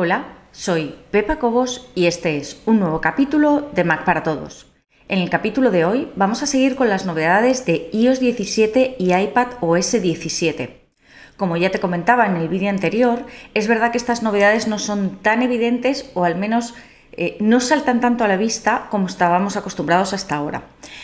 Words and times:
Hola, 0.00 0.26
soy 0.52 0.94
Pepa 1.10 1.40
Cobos 1.40 1.90
y 1.96 2.06
este 2.06 2.36
es 2.36 2.62
un 2.66 2.78
nuevo 2.78 3.00
capítulo 3.00 3.68
de 3.74 3.82
Mac 3.82 4.04
para 4.04 4.22
Todos. 4.22 4.72
En 5.08 5.18
el 5.18 5.28
capítulo 5.28 5.72
de 5.72 5.84
hoy 5.84 6.08
vamos 6.14 6.40
a 6.40 6.46
seguir 6.46 6.76
con 6.76 6.88
las 6.88 7.04
novedades 7.04 7.66
de 7.66 7.90
iOS 7.92 8.20
17 8.20 8.94
y 8.96 9.12
iPad 9.12 9.48
OS 9.60 10.00
17. 10.00 10.88
Como 11.36 11.56
ya 11.56 11.72
te 11.72 11.80
comentaba 11.80 12.26
en 12.26 12.36
el 12.36 12.48
vídeo 12.48 12.70
anterior, 12.70 13.26
es 13.54 13.66
verdad 13.66 13.90
que 13.90 13.98
estas 13.98 14.22
novedades 14.22 14.68
no 14.68 14.78
son 14.78 15.18
tan 15.20 15.42
evidentes 15.42 16.12
o 16.14 16.22
al 16.22 16.36
menos 16.36 16.76
eh, 17.10 17.36
no 17.40 17.58
saltan 17.58 18.00
tanto 18.00 18.22
a 18.22 18.28
la 18.28 18.36
vista 18.36 18.86
como 18.92 19.08
estábamos 19.08 19.56
acostumbrados 19.56 20.12
hasta 20.12 20.36
ahora. 20.36 20.62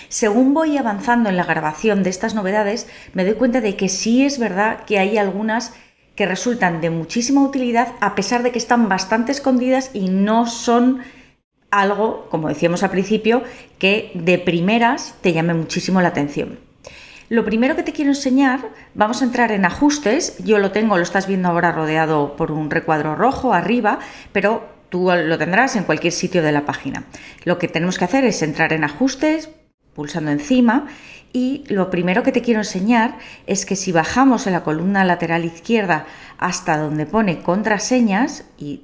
Según 0.08 0.54
voy 0.54 0.78
avanzando 0.78 1.30
en 1.30 1.36
la 1.36 1.42
grabación 1.42 2.04
de 2.04 2.10
estas 2.10 2.36
novedades, 2.36 2.86
me 3.12 3.24
doy 3.24 3.34
cuenta 3.34 3.60
de 3.60 3.74
que 3.74 3.88
sí 3.88 4.24
es 4.24 4.38
verdad 4.38 4.84
que 4.84 5.00
hay 5.00 5.18
algunas 5.18 5.72
que 6.14 6.26
resultan 6.26 6.80
de 6.80 6.90
muchísima 6.90 7.42
utilidad 7.42 7.88
a 8.00 8.14
pesar 8.14 8.42
de 8.42 8.52
que 8.52 8.58
están 8.58 8.88
bastante 8.88 9.32
escondidas 9.32 9.90
y 9.94 10.08
no 10.08 10.46
son 10.46 11.00
algo, 11.70 12.28
como 12.30 12.48
decíamos 12.48 12.82
al 12.82 12.90
principio, 12.90 13.42
que 13.78 14.12
de 14.14 14.38
primeras 14.38 15.14
te 15.20 15.32
llame 15.32 15.54
muchísimo 15.54 16.00
la 16.00 16.08
atención. 16.08 16.58
Lo 17.28 17.44
primero 17.44 17.74
que 17.74 17.82
te 17.82 17.92
quiero 17.92 18.10
enseñar, 18.10 18.60
vamos 18.94 19.22
a 19.22 19.24
entrar 19.24 19.50
en 19.50 19.64
ajustes, 19.64 20.36
yo 20.44 20.58
lo 20.58 20.72
tengo, 20.72 20.96
lo 20.96 21.02
estás 21.02 21.26
viendo 21.26 21.48
ahora 21.48 21.72
rodeado 21.72 22.36
por 22.36 22.52
un 22.52 22.70
recuadro 22.70 23.16
rojo 23.16 23.54
arriba, 23.54 23.98
pero 24.32 24.68
tú 24.90 25.10
lo 25.10 25.38
tendrás 25.38 25.74
en 25.74 25.84
cualquier 25.84 26.12
sitio 26.12 26.42
de 26.42 26.52
la 26.52 26.66
página. 26.66 27.04
Lo 27.44 27.58
que 27.58 27.66
tenemos 27.66 27.98
que 27.98 28.04
hacer 28.04 28.24
es 28.24 28.42
entrar 28.42 28.72
en 28.72 28.84
ajustes, 28.84 29.50
pulsando 29.94 30.30
encima 30.30 30.86
y 31.32 31.64
lo 31.68 31.90
primero 31.90 32.22
que 32.22 32.32
te 32.32 32.42
quiero 32.42 32.60
enseñar 32.60 33.18
es 33.46 33.66
que 33.66 33.74
si 33.74 33.90
bajamos 33.90 34.46
en 34.46 34.52
la 34.52 34.62
columna 34.62 35.04
lateral 35.04 35.44
izquierda 35.44 36.06
hasta 36.38 36.78
donde 36.78 37.06
pone 37.06 37.42
contraseñas 37.42 38.44
y 38.56 38.82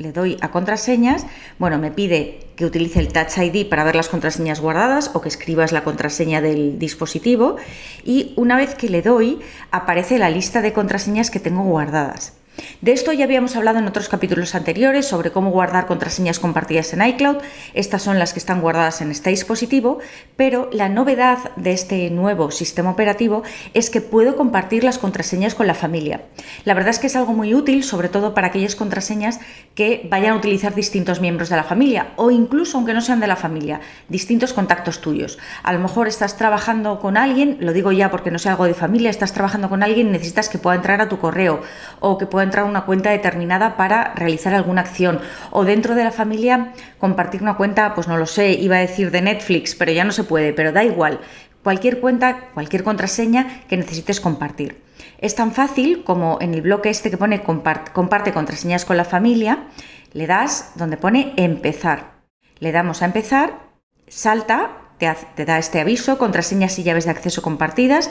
le 0.00 0.12
doy 0.12 0.38
a 0.40 0.50
contraseñas, 0.50 1.26
bueno, 1.58 1.78
me 1.78 1.90
pide 1.90 2.46
que 2.56 2.64
utilice 2.64 3.00
el 3.00 3.12
Touch 3.12 3.36
ID 3.36 3.68
para 3.68 3.84
ver 3.84 3.94
las 3.94 4.08
contraseñas 4.08 4.60
guardadas 4.60 5.10
o 5.12 5.20
que 5.20 5.28
escribas 5.28 5.72
la 5.72 5.84
contraseña 5.84 6.40
del 6.40 6.78
dispositivo 6.78 7.56
y 8.04 8.32
una 8.36 8.56
vez 8.56 8.74
que 8.74 8.88
le 8.88 9.02
doy 9.02 9.40
aparece 9.70 10.18
la 10.18 10.30
lista 10.30 10.62
de 10.62 10.72
contraseñas 10.72 11.30
que 11.30 11.40
tengo 11.40 11.62
guardadas. 11.64 12.39
De 12.80 12.92
esto 12.92 13.12
ya 13.12 13.24
habíamos 13.24 13.56
hablado 13.56 13.78
en 13.78 13.86
otros 13.86 14.08
capítulos 14.08 14.54
anteriores 14.54 15.06
sobre 15.06 15.30
cómo 15.30 15.50
guardar 15.50 15.86
contraseñas 15.86 16.38
compartidas 16.38 16.92
en 16.92 17.06
iCloud. 17.06 17.36
Estas 17.74 18.02
son 18.02 18.18
las 18.18 18.32
que 18.32 18.38
están 18.38 18.60
guardadas 18.60 19.00
en 19.00 19.10
este 19.10 19.30
dispositivo, 19.30 19.98
pero 20.36 20.68
la 20.72 20.88
novedad 20.88 21.38
de 21.56 21.72
este 21.72 22.10
nuevo 22.10 22.50
sistema 22.50 22.90
operativo 22.90 23.42
es 23.74 23.90
que 23.90 24.00
puedo 24.00 24.36
compartir 24.36 24.84
las 24.84 24.98
contraseñas 24.98 25.54
con 25.54 25.66
la 25.66 25.74
familia. 25.74 26.22
La 26.64 26.74
verdad 26.74 26.90
es 26.90 26.98
que 26.98 27.06
es 27.06 27.16
algo 27.16 27.32
muy 27.32 27.54
útil, 27.54 27.84
sobre 27.84 28.08
todo 28.08 28.34
para 28.34 28.48
aquellas 28.48 28.76
contraseñas 28.76 29.40
que 29.74 30.06
vayan 30.10 30.32
a 30.32 30.36
utilizar 30.36 30.74
distintos 30.74 31.20
miembros 31.20 31.48
de 31.48 31.56
la 31.56 31.64
familia 31.64 32.08
o 32.16 32.30
incluso 32.30 32.76
aunque 32.76 32.94
no 32.94 33.00
sean 33.00 33.20
de 33.20 33.26
la 33.26 33.36
familia, 33.36 33.80
distintos 34.08 34.52
contactos 34.52 35.00
tuyos. 35.00 35.38
A 35.62 35.72
lo 35.72 35.78
mejor 35.78 36.08
estás 36.08 36.36
trabajando 36.36 36.98
con 36.98 37.16
alguien, 37.16 37.58
lo 37.60 37.72
digo 37.72 37.92
ya 37.92 38.10
porque 38.10 38.30
no 38.30 38.38
sea 38.38 38.52
algo 38.52 38.64
de 38.64 38.74
familia, 38.74 39.10
estás 39.10 39.32
trabajando 39.32 39.68
con 39.68 39.82
alguien 39.82 40.08
y 40.08 40.10
necesitas 40.12 40.48
que 40.48 40.58
pueda 40.58 40.76
entrar 40.76 41.00
a 41.00 41.08
tu 41.08 41.18
correo 41.18 41.60
o 42.00 42.18
que 42.18 42.26
pueda 42.26 42.44
una 42.64 42.84
cuenta 42.84 43.10
determinada 43.10 43.76
para 43.76 44.14
realizar 44.14 44.54
alguna 44.54 44.82
acción 44.82 45.20
o 45.50 45.64
dentro 45.64 45.94
de 45.94 46.04
la 46.04 46.10
familia 46.10 46.72
compartir 46.98 47.42
una 47.42 47.56
cuenta, 47.56 47.94
pues 47.94 48.08
no 48.08 48.16
lo 48.16 48.26
sé, 48.26 48.52
iba 48.52 48.76
a 48.76 48.80
decir 48.80 49.10
de 49.10 49.22
Netflix, 49.22 49.74
pero 49.74 49.92
ya 49.92 50.04
no 50.04 50.12
se 50.12 50.24
puede, 50.24 50.52
pero 50.52 50.72
da 50.72 50.84
igual, 50.84 51.20
cualquier 51.62 52.00
cuenta, 52.00 52.50
cualquier 52.54 52.82
contraseña 52.82 53.62
que 53.68 53.76
necesites 53.76 54.20
compartir. 54.20 54.82
Es 55.18 55.34
tan 55.34 55.52
fácil 55.52 56.04
como 56.04 56.38
en 56.40 56.54
el 56.54 56.62
bloque 56.62 56.90
este 56.90 57.10
que 57.10 57.18
pone 57.18 57.42
comparte 57.42 58.32
contraseñas 58.32 58.84
con 58.84 58.96
la 58.96 59.04
familia, 59.04 59.64
le 60.12 60.26
das 60.26 60.72
donde 60.74 60.96
pone 60.96 61.34
empezar. 61.36 62.20
Le 62.58 62.72
damos 62.72 63.02
a 63.02 63.06
empezar, 63.06 63.70
salta, 64.08 64.70
te 64.98 65.44
da 65.44 65.58
este 65.58 65.80
aviso, 65.80 66.18
contraseñas 66.18 66.78
y 66.78 66.82
llaves 66.82 67.04
de 67.04 67.10
acceso 67.10 67.42
compartidas, 67.42 68.10